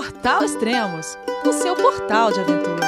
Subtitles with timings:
[0.00, 2.86] Portal Extremos, o seu portal de aventura.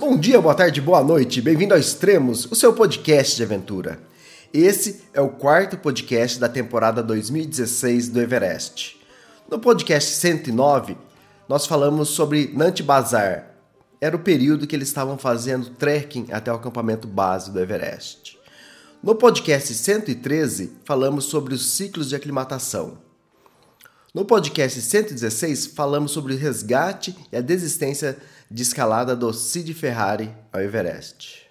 [0.00, 1.42] Bom dia, boa tarde, boa noite.
[1.42, 4.00] Bem-vindo ao Extremos, o seu podcast de aventura.
[4.50, 8.98] Esse é o quarto podcast da temporada 2016 do Everest.
[9.50, 10.96] No podcast 109,
[11.46, 13.50] nós falamos sobre Nanti Bazar.
[14.00, 18.42] Era o período que eles estavam fazendo trekking até o acampamento base do Everest.
[19.04, 22.96] No podcast 113, falamos sobre os ciclos de aclimatação.
[24.14, 28.16] No podcast 116, falamos sobre o resgate e a desistência
[28.50, 31.42] de escalada do Cid Ferrari ao Everest.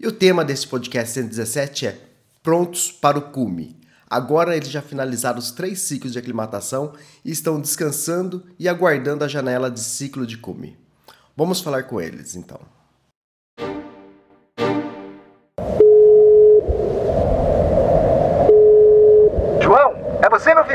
[0.00, 2.00] E o tema desse podcast 117 é
[2.42, 3.78] Prontos para o cume.
[4.08, 9.28] Agora eles já finalizaram os três ciclos de aclimatação e estão descansando e aguardando a
[9.28, 10.74] janela de ciclo de cume.
[11.36, 12.58] Vamos falar com eles então.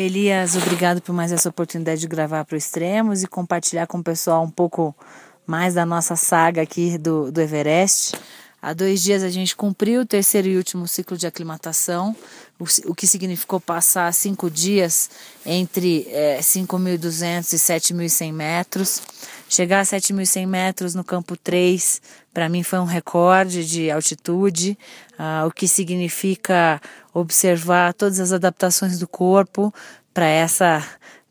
[0.00, 4.04] Elias, obrigado por mais essa oportunidade de gravar para o Extremos e compartilhar com o
[4.04, 4.94] pessoal um pouco
[5.46, 8.16] mais da nossa saga aqui do, do Everest.
[8.62, 12.14] Há dois dias a gente cumpriu o terceiro e último ciclo de aclimatação,
[12.58, 15.08] o, que significou passar cinco dias
[15.46, 19.02] entre é, 5.200 e 7.100 metros.
[19.48, 22.02] Chegar a 7.100 metros no campo 3,
[22.34, 24.78] para mim foi um recorde de altitude,
[25.18, 26.80] uh, o que significa
[27.14, 29.74] observar todas as adaptações do corpo
[30.12, 30.86] para essa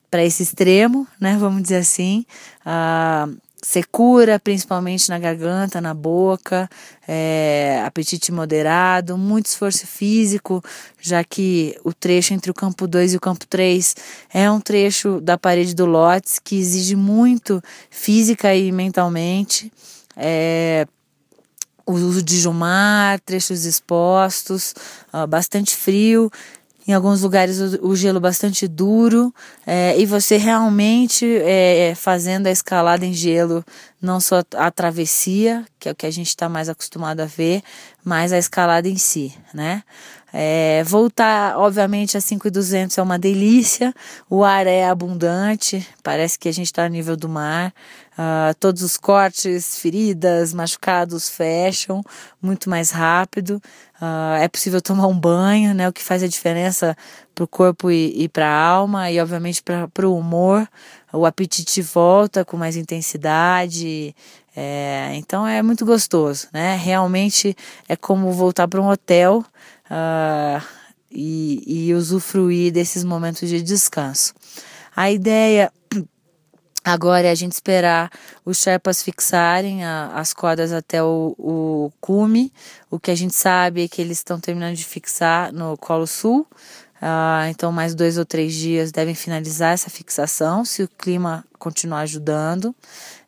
[0.09, 1.37] para esse extremo, né?
[1.39, 2.25] Vamos dizer assim.
[2.65, 6.69] Uh, secura, principalmente na garganta, na boca,
[7.07, 10.63] é, apetite moderado, muito esforço físico,
[10.99, 13.95] já que o trecho entre o campo 2 e o campo 3
[14.33, 19.71] é um trecho da parede do Lotes que exige muito física e mentalmente.
[20.15, 20.87] É,
[21.89, 24.75] o uso de jumar, trechos expostos,
[25.11, 26.31] uh, bastante frio,
[26.89, 29.31] em alguns lugares o, o gelo bastante duro,
[29.63, 33.63] é, e você realmente é, fazendo a escalada em gelo,
[34.01, 37.61] não só a travessia, que é o que a gente está mais acostumado a ver,
[38.03, 39.83] mas a escalada em si, né?
[40.31, 43.93] É, voltar, obviamente, a 5,200 é uma delícia,
[44.29, 47.73] o ar é abundante, parece que a gente está no nível do mar,
[48.13, 52.03] uh, todos os cortes, feridas, machucados fecham
[52.39, 53.61] muito mais rápido,
[53.99, 56.95] uh, é possível tomar um banho, né, o que faz a diferença
[57.33, 60.67] para o corpo e, e para a alma, e obviamente para o humor,
[61.11, 64.15] o apetite volta com mais intensidade,
[64.55, 66.75] é, então é muito gostoso, né?
[66.75, 67.55] Realmente
[67.87, 69.43] é como voltar para um hotel
[69.89, 70.63] uh,
[71.11, 74.33] e, e usufruir desses momentos de descanso.
[74.95, 75.71] A ideia
[76.83, 78.09] Agora é a gente esperar
[78.45, 82.53] os Sherpas fixarem a, as cordas até o, o cume.
[82.89, 86.47] O que a gente sabe é que eles estão terminando de fixar no Colo Sul.
[87.01, 92.01] Uh, então, mais dois ou três dias devem finalizar essa fixação, se o clima continuar
[92.01, 92.75] ajudando.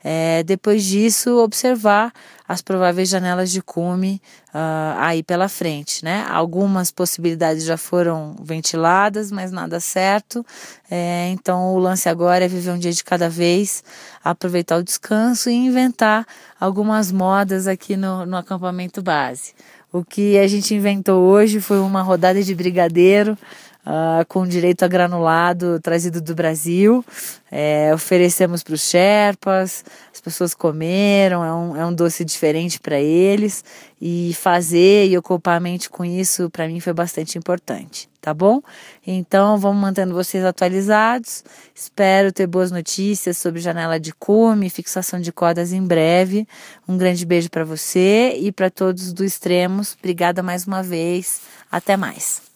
[0.03, 2.11] É, depois disso, observar
[2.47, 6.25] as prováveis janelas de cume uh, aí pela frente, né?
[6.29, 10.45] Algumas possibilidades já foram ventiladas, mas nada certo.
[10.89, 13.83] É, então, o lance agora é viver um dia de cada vez,
[14.23, 16.25] aproveitar o descanso e inventar
[16.59, 19.53] algumas modas aqui no, no acampamento base.
[19.93, 23.37] O que a gente inventou hoje foi uma rodada de brigadeiro
[23.85, 27.03] uh, com direito a granulado trazido do Brasil.
[27.51, 29.83] É, oferecemos para os Sherpas,
[30.13, 33.63] as pessoas comeram, é um, é um doce diferente para eles.
[34.03, 38.59] E fazer e ocupar a mente com isso, para mim, foi bastante importante, tá bom?
[39.05, 41.43] Então, vamos mantendo vocês atualizados.
[41.75, 46.47] Espero ter boas notícias sobre janela de cume, fixação de cordas em breve.
[46.87, 49.95] Um grande beijo para você e para todos do Extremos.
[49.99, 51.41] Obrigada mais uma vez.
[51.71, 52.50] Até mais.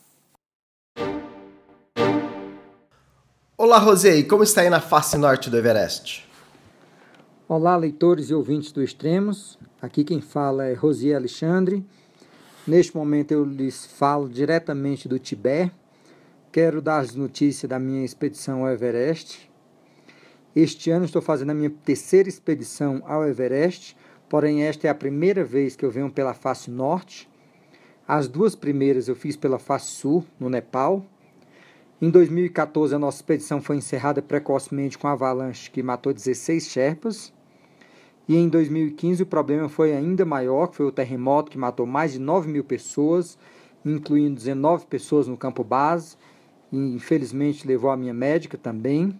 [3.57, 6.27] Olá, Rosei, como está aí na face norte do Everest?
[7.47, 9.57] Olá, leitores e ouvintes do Extremos.
[9.81, 11.81] Aqui quem fala é Rosier Alexandre.
[12.67, 15.71] Neste momento eu lhes falo diretamente do Tibete.
[16.51, 19.49] Quero dar as notícias da minha expedição ao Everest.
[20.53, 23.95] Este ano estou fazendo a minha terceira expedição ao Everest,
[24.27, 27.29] porém esta é a primeira vez que eu venho pela face norte.
[28.05, 31.05] As duas primeiras eu fiz pela face sul, no Nepal.
[32.01, 37.33] Em 2014, a nossa expedição foi encerrada precocemente com a avalanche que matou 16 Sherpas.
[38.27, 42.11] E em 2015 o problema foi ainda maior, que foi o terremoto que matou mais
[42.11, 43.37] de 9 mil pessoas,
[43.85, 46.17] incluindo 19 pessoas no campo base,
[46.69, 49.17] e infelizmente levou a minha médica também.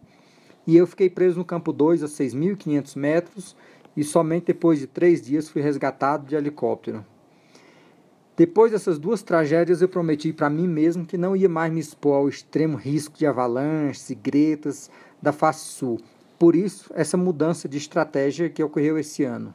[0.67, 3.55] E eu fiquei preso no campo 2 a 6.500 metros
[3.95, 7.05] e somente depois de três dias fui resgatado de helicóptero.
[8.37, 12.15] Depois dessas duas tragédias, eu prometi para mim mesmo que não ia mais me expor
[12.15, 14.91] ao extremo risco de avalanches e gretas
[15.21, 16.01] da face sul.
[16.37, 19.53] Por isso, essa mudança de estratégia que ocorreu esse ano.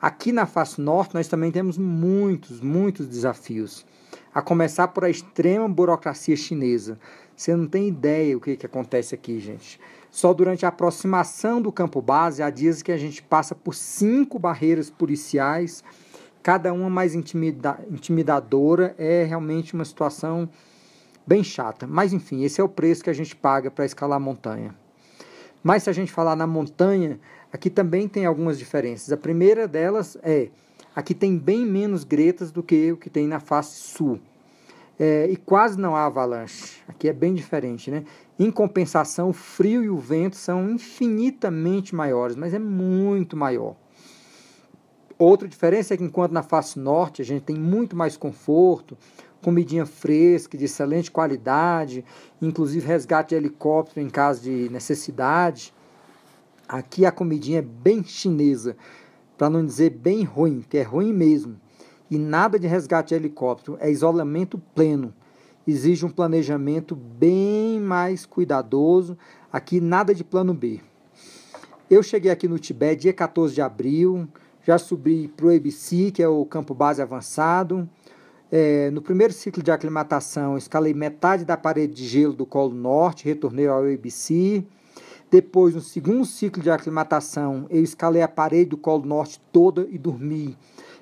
[0.00, 3.84] Aqui na face norte, nós também temos muitos, muitos desafios.
[4.34, 6.98] A começar por a extrema burocracia chinesa.
[7.36, 9.78] Você não tem ideia o que, que acontece aqui, gente.
[10.10, 14.38] Só durante a aproximação do campo base, há dias que a gente passa por cinco
[14.38, 15.84] barreiras policiais
[16.42, 20.48] cada uma mais intimida intimidadora, é realmente uma situação
[21.26, 21.86] bem chata.
[21.86, 24.74] Mas enfim, esse é o preço que a gente paga para escalar a montanha.
[25.62, 27.20] Mas se a gente falar na montanha,
[27.52, 29.12] aqui também tem algumas diferenças.
[29.12, 30.48] A primeira delas é
[30.94, 34.20] aqui tem bem menos gretas do que o que tem na face sul.
[34.98, 36.82] É, e quase não há avalanche.
[36.86, 38.04] Aqui é bem diferente, né?
[38.38, 43.76] Em compensação, o frio e o vento são infinitamente maiores, mas é muito maior.
[45.24, 48.98] Outra diferença é que enquanto na face norte a gente tem muito mais conforto,
[49.40, 52.04] comidinha fresca, de excelente qualidade,
[52.40, 55.72] inclusive resgate de helicóptero em caso de necessidade.
[56.68, 58.76] Aqui a comidinha é bem chinesa,
[59.38, 61.54] para não dizer bem ruim, que é ruim mesmo.
[62.10, 65.14] E nada de resgate de helicóptero, é isolamento pleno.
[65.64, 69.16] Exige um planejamento bem mais cuidadoso.
[69.52, 70.80] Aqui nada de plano B.
[71.88, 74.26] Eu cheguei aqui no Tibete dia 14 de abril,
[74.64, 77.88] já subi para o ABC, que é o campo base avançado.
[78.50, 83.24] É, no primeiro ciclo de aclimatação, escalei metade da parede de gelo do Colo Norte,
[83.24, 84.64] retornei ao ABC.
[85.30, 89.96] Depois, no segundo ciclo de aclimatação, eu escalei a parede do Colo Norte toda e
[89.96, 90.56] dormi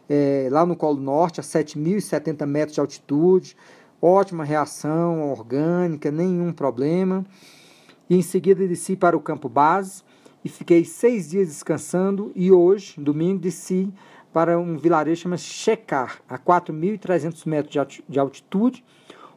[0.08, 3.56] é, lá no Colo Norte, a 7.070 metros de altitude.
[4.00, 7.26] Ótima reação orgânica, nenhum problema.
[8.08, 10.02] E em seguida desci para o campo base
[10.44, 13.92] e fiquei seis dias descansando e hoje, domingo, desci
[14.32, 18.84] para um vilarejo chamado Checar, a 4.300 metros de altitude,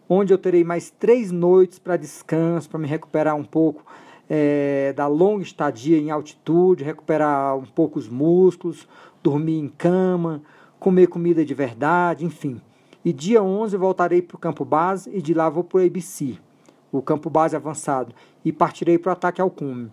[0.07, 3.83] onde eu terei mais três noites para descanso, para me recuperar um pouco
[4.29, 8.87] é, da longa estadia em altitude, recuperar um pouco os músculos,
[9.21, 10.41] dormir em cama,
[10.79, 12.61] comer comida de verdade, enfim.
[13.03, 16.37] E dia 11 voltarei para o campo base e de lá vou para o ABC,
[16.91, 18.13] o campo base avançado,
[18.45, 19.91] e partirei para o ataque ao cume.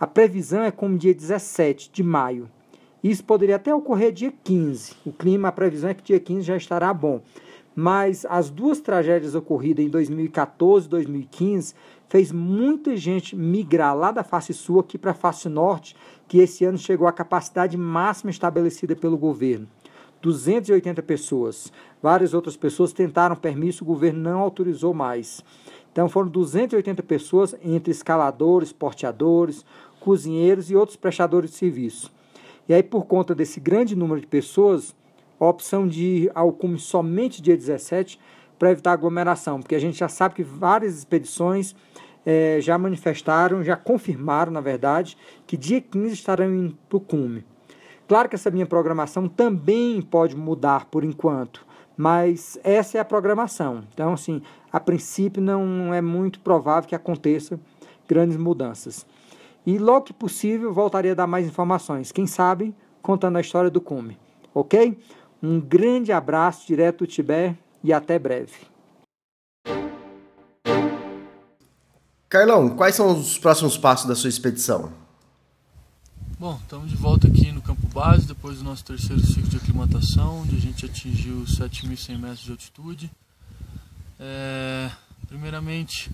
[0.00, 2.48] A previsão é como dia 17 de maio.
[3.02, 4.94] Isso poderia até ocorrer dia 15.
[5.04, 7.20] O clima, a previsão é que dia 15 já estará bom.
[7.74, 11.74] Mas as duas tragédias ocorridas em 2014 e 2015
[12.08, 15.96] fez muita gente migrar lá da face sul aqui para a face norte,
[16.28, 19.66] que esse ano chegou à capacidade máxima estabelecida pelo governo.
[20.22, 21.72] 280 pessoas.
[22.00, 25.42] Várias outras pessoas tentaram permisso, o governo não autorizou mais.
[25.92, 29.64] Então foram 280 pessoas entre escaladores, porteadores,
[30.00, 32.12] cozinheiros e outros prestadores de serviço.
[32.68, 34.94] E aí, por conta desse grande número de pessoas,
[35.40, 38.18] a opção de ir ao cume somente dia 17
[38.58, 41.74] para evitar aglomeração, porque a gente já sabe que várias expedições
[42.26, 47.44] é, já manifestaram, já confirmaram, na verdade, que dia 15 estarão indo para o cume.
[48.06, 51.64] Claro que essa minha programação também pode mudar por enquanto,
[51.96, 53.84] mas essa é a programação.
[53.92, 54.42] Então, assim,
[54.72, 57.60] a princípio não é muito provável que aconteça
[58.08, 59.06] grandes mudanças.
[59.68, 63.82] E logo que possível voltarei a dar mais informações, quem sabe contando a história do
[63.82, 64.18] cume.
[64.54, 64.98] Ok?
[65.42, 68.54] Um grande abraço direto do Tibete e até breve.
[72.30, 74.90] Carlão, quais são os próximos passos da sua expedição?
[76.38, 80.40] Bom, estamos de volta aqui no campo base, depois do nosso terceiro ciclo de aclimatação,
[80.40, 83.10] onde a gente atingiu 7.100 metros de altitude.
[84.18, 84.90] É,
[85.28, 86.10] primeiramente,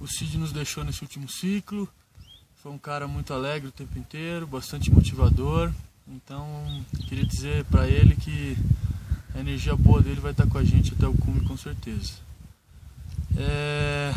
[0.00, 1.88] o Cid nos deixou nesse último ciclo,
[2.62, 5.72] foi um cara muito alegre o tempo inteiro, bastante motivador.
[6.06, 6.46] Então,
[7.08, 8.54] queria dizer para ele que
[9.34, 12.12] a energia boa dele vai estar com a gente até o cume com certeza.
[13.36, 14.12] É...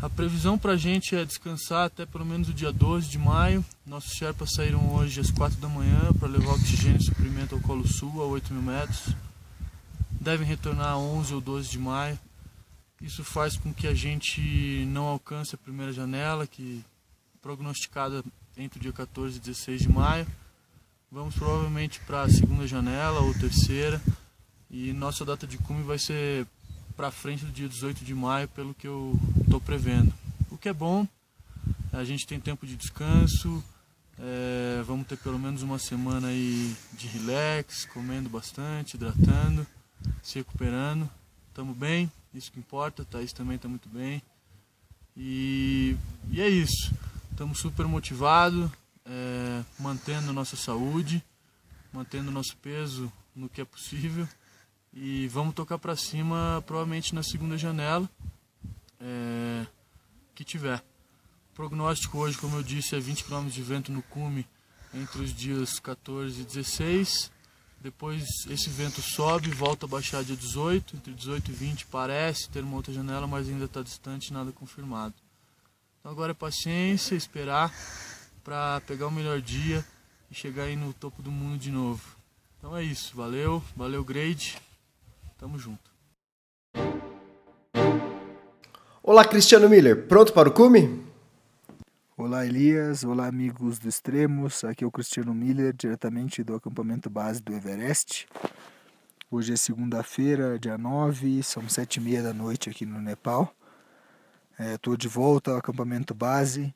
[0.00, 3.62] A previsão para a gente é descansar até pelo menos o dia 12 de maio.
[3.84, 7.86] Nossos Sherpas saíram hoje às 4 da manhã para levar oxigênio e suprimento ao Colo
[7.86, 9.14] Sul a 8 mil metros.
[10.10, 12.18] Devem retornar a 11 ou 12 de maio.
[13.00, 16.84] Isso faz com que a gente não alcance a primeira janela, que
[17.40, 18.22] prognosticada
[18.56, 20.26] entre o dia 14 e 16 de maio.
[21.10, 24.00] Vamos provavelmente para a segunda janela ou terceira.
[24.70, 26.46] E nossa data de cume vai ser
[26.94, 30.12] para frente do dia 18 de maio, pelo que eu estou prevendo.
[30.50, 31.08] O que é bom,
[31.92, 33.64] a gente tem tempo de descanso,
[34.18, 39.66] é, vamos ter pelo menos uma semana aí de relax, comendo bastante, hidratando,
[40.22, 41.08] se recuperando.
[41.48, 44.22] Estamos bem, isso que importa, Thaís também está muito bem.
[45.16, 45.96] E,
[46.30, 46.94] e é isso.
[47.30, 48.70] Estamos super motivados,
[49.04, 51.24] é, mantendo nossa saúde,
[51.92, 54.28] mantendo nosso peso no que é possível.
[54.92, 58.08] E vamos tocar para cima provavelmente na segunda janela
[59.00, 59.66] é,
[60.34, 60.78] que tiver.
[61.52, 64.46] O prognóstico hoje, como eu disse, é 20 km de vento no cume
[64.94, 67.30] entre os dias 14 e 16.
[67.80, 72.62] Depois esse vento sobe, volta a baixar dia 18, entre 18 e 20 parece ter
[72.62, 75.14] uma outra janela, mas ainda está distante, nada confirmado.
[75.98, 77.74] Então agora é paciência, esperar
[78.44, 79.82] para pegar o melhor dia
[80.30, 82.02] e chegar aí no topo do mundo de novo.
[82.58, 84.58] Então é isso, valeu, valeu grade,
[85.38, 85.90] tamo junto.
[89.02, 91.09] Olá Cristiano Miller, pronto para o cume?
[92.22, 97.40] Olá Elias, olá amigos do Extremos, aqui é o Cristiano Miller, diretamente do acampamento base
[97.40, 98.28] do Everest.
[99.30, 103.56] Hoje é segunda-feira, dia 9, são sete e meia da noite aqui no Nepal.
[104.58, 106.74] Estou é, de volta ao acampamento base,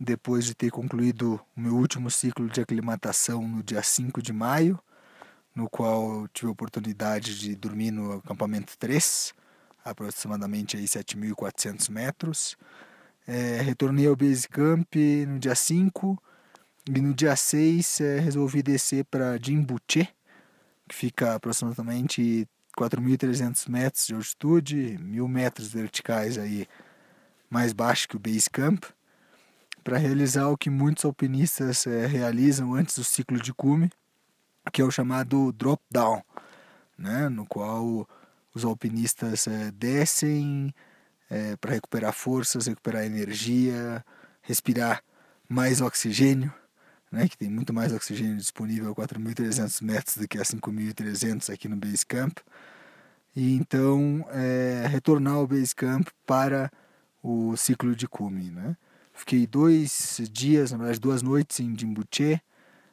[0.00, 4.80] depois de ter concluído o meu último ciclo de aclimatação no dia 5 de maio,
[5.54, 9.32] no qual tive a oportunidade de dormir no acampamento 3,
[9.84, 12.56] aproximadamente 7.400 metros.
[13.26, 14.94] É, retornei ao Base Camp
[15.28, 16.20] no dia 5
[16.88, 20.08] e no dia 6 é, resolvi descer para Jimbuche,
[20.88, 26.66] que fica aproximadamente 4.300 metros de altitude, 1.000 metros verticais aí
[27.48, 28.84] mais baixo que o Base Camp,
[29.84, 33.90] para realizar o que muitos alpinistas é, realizam antes do ciclo de cume,
[34.72, 36.22] que é o chamado drop down,
[36.96, 38.08] né, no qual
[38.54, 40.74] os alpinistas é, descem
[41.32, 44.04] é, para recuperar forças, recuperar energia,
[44.42, 45.02] respirar
[45.48, 46.52] mais oxigênio,
[47.10, 51.68] né, que tem muito mais oxigênio disponível a 4.300 metros do que a 5.300 aqui
[51.68, 52.36] no Base Camp.
[53.34, 56.70] E então é, retornar ao Base Camp para
[57.22, 58.50] o ciclo de cume.
[58.50, 58.76] Né?
[59.14, 62.38] Fiquei dois dias, na verdade duas noites em Jimbuche.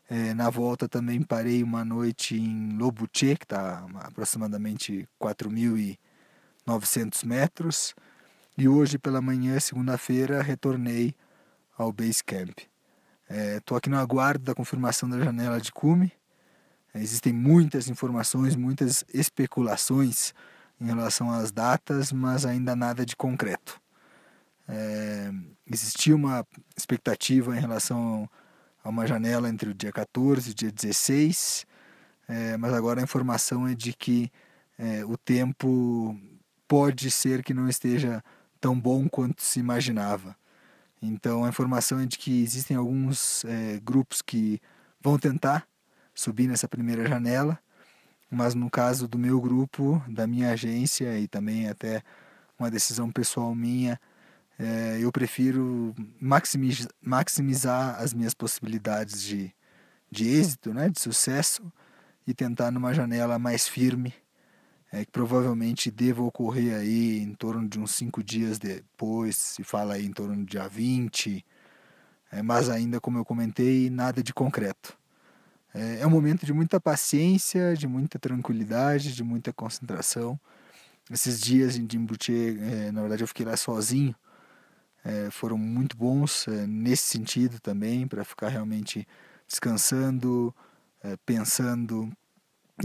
[0.10, 7.94] É, na volta também parei uma noite em Lobuche, que está aproximadamente 4.900 metros.
[8.60, 11.16] E hoje pela manhã, segunda-feira, retornei
[11.78, 12.60] ao Base Camp.
[13.56, 16.12] Estou é, aqui no aguardo da confirmação da janela de cume.
[16.94, 20.34] É, existem muitas informações, muitas especulações
[20.82, 23.80] em relação às datas, mas ainda nada de concreto.
[24.68, 25.32] É,
[25.66, 28.30] existia uma expectativa em relação
[28.84, 31.66] a uma janela entre o dia 14 e o dia 16,
[32.28, 34.30] é, mas agora a informação é de que
[34.78, 36.20] é, o tempo
[36.68, 38.22] pode ser que não esteja
[38.60, 40.36] tão bom quanto se imaginava.
[41.02, 44.62] Então a informação é de que existem alguns é, grupos que
[45.02, 45.66] vão tentar
[46.14, 47.58] subir nessa primeira janela,
[48.30, 52.04] mas no caso do meu grupo, da minha agência e também até
[52.58, 54.00] uma decisão pessoal minha,
[54.60, 59.54] é, eu prefiro maximizar, maximizar as minhas possibilidades de,
[60.12, 61.72] de êxito, né, de sucesso
[62.28, 64.14] e tentar numa janela mais firme
[64.92, 69.96] é, que provavelmente deva ocorrer aí em torno de uns cinco dias depois, se fala
[69.96, 71.46] aí em torno do dia 20,
[72.32, 74.98] é, mas ainda, como eu comentei, nada de concreto.
[75.74, 80.40] É, é um momento de muita paciência, de muita tranquilidade, de muita concentração.
[81.12, 84.16] Esses dias em Dimbuche, é, na verdade eu fiquei lá sozinho,
[85.04, 89.08] é, foram muito bons é, nesse sentido também, para ficar realmente
[89.48, 90.54] descansando,
[91.04, 92.12] é, pensando,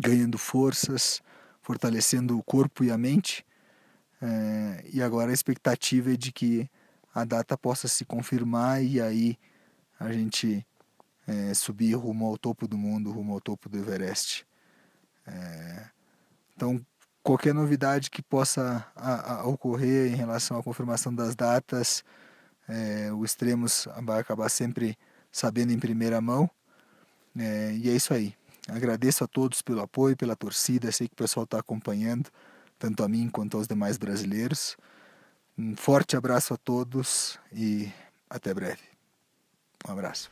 [0.01, 1.23] ganhando forças
[1.65, 3.45] fortalecendo o corpo e a mente.
[4.23, 6.71] É, e agora a expectativa é de que
[7.13, 9.39] a data possa se confirmar e aí
[9.99, 10.65] a gente
[11.27, 14.47] é, subir rumo ao topo do mundo, rumo ao topo do Everest.
[15.27, 15.87] É,
[16.55, 16.85] então,
[17.23, 22.05] qualquer novidade que possa a, a ocorrer em relação à confirmação das datas,
[22.69, 24.99] é, o Extremos vai acabar sempre
[25.33, 26.49] sabendo em primeira mão.
[27.37, 28.35] É, e é isso aí.
[28.69, 30.91] Agradeço a todos pelo apoio, pela torcida.
[30.91, 32.31] Sei que o pessoal está acompanhando,
[32.79, 34.77] tanto a mim quanto aos demais brasileiros.
[35.57, 37.91] Um forte abraço a todos e
[38.29, 38.83] até breve.
[39.87, 40.31] Um abraço.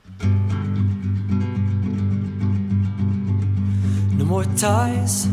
[4.17, 5.27] No more ties,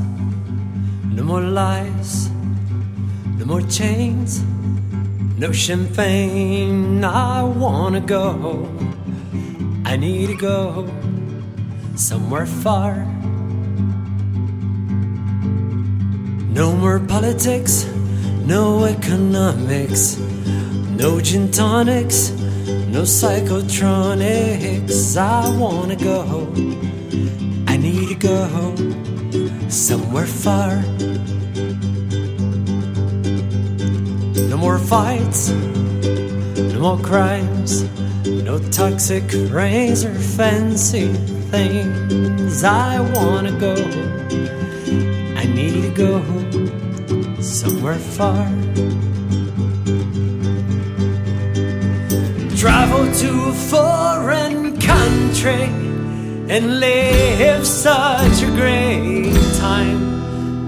[1.05, 2.29] no more lies,
[3.37, 4.41] no more chains,
[5.37, 7.01] no champagne.
[7.03, 8.67] I wanna go,
[9.85, 10.98] I need to go.
[11.99, 13.03] Somewhere far.
[16.53, 17.85] No more politics,
[18.45, 20.17] no economics,
[20.97, 22.31] no gin tonics,
[22.87, 25.17] no psychotronics.
[25.17, 26.47] I wanna go,
[27.67, 28.73] I need to go
[29.67, 30.81] somewhere far.
[34.47, 37.83] No more fights, no more crimes,
[38.25, 42.63] no toxic rays or fancy things.
[42.63, 43.73] I wanna go,
[45.35, 46.21] I need to go
[47.41, 48.45] somewhere far.
[52.55, 55.63] Travel to a foreign country
[56.53, 60.01] and live such a great time.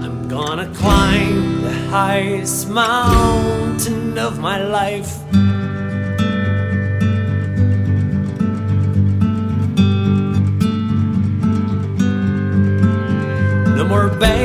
[0.02, 5.12] I'm gonna climb the highest mountain of my life.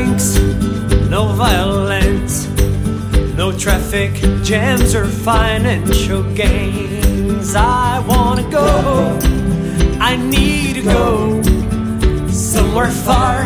[0.07, 0.39] Banks,
[1.09, 2.47] no violence,
[3.35, 7.55] no traffic jams or financial gains.
[7.55, 9.17] I wanna go,
[9.99, 11.41] I need to go
[12.29, 13.43] somewhere far.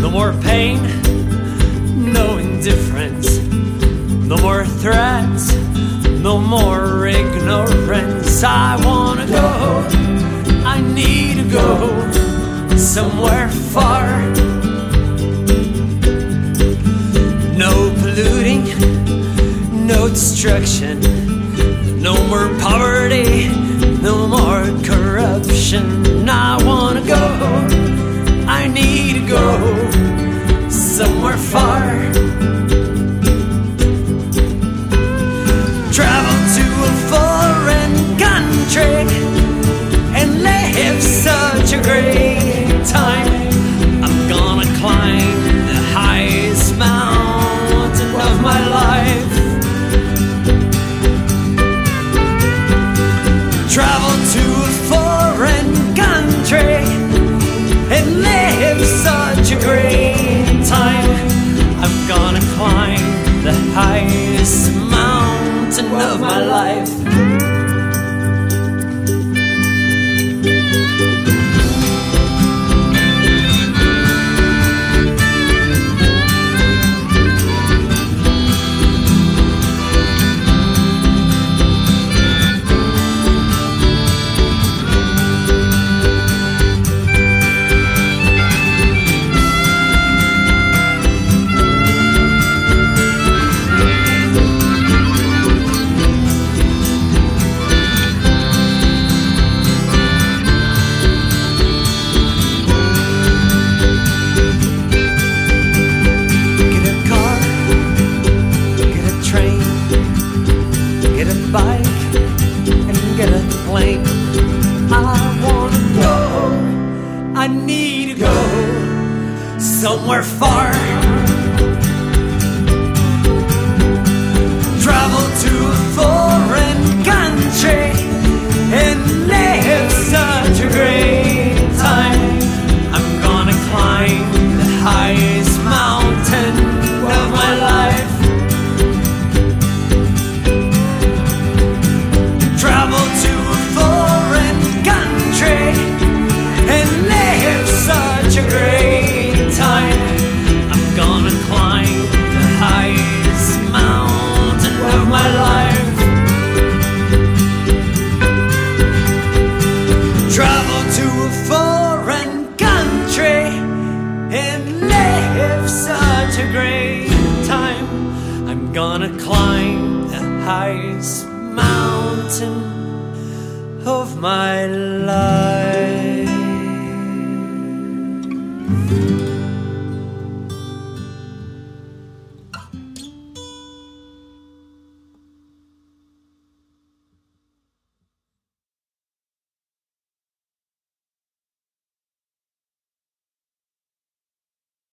[0.00, 0.78] No more pain,
[2.12, 3.38] no indifference,
[4.26, 5.54] no more threats,
[6.22, 8.42] no more ignorance.
[8.42, 9.86] I wanna go,
[10.64, 12.07] I need to go
[12.98, 14.06] somewhere far.
[17.64, 18.64] No polluting,
[19.86, 20.98] no destruction,
[22.02, 23.50] no more poverty,
[24.02, 26.28] no more corruption.
[26.28, 26.77] I wanna